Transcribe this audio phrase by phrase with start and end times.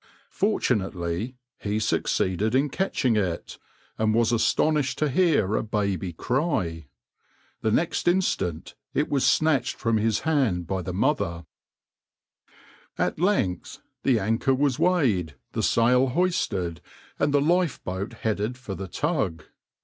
[0.31, 3.59] Fortunately, he succeeded in catching it,
[3.99, 6.87] and was astonished to hear a baby cry.
[7.61, 11.45] The next instant it was snatched from his hand by the mother.\par
[13.05, 16.81] At length the anchor was weighed, the sail hoisted,
[17.19, 19.43] and the lifeboat headed for the tug.